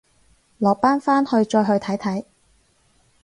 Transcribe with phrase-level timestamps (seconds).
[0.57, 2.25] 落班翻去再去睇睇